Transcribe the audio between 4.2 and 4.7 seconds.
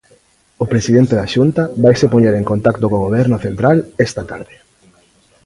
tarde.